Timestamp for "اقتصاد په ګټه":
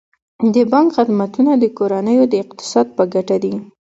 2.43-3.37